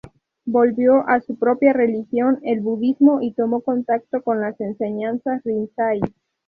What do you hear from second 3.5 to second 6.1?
contacto con las enseñanzas Rinzai.